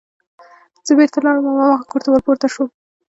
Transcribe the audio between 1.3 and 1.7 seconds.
او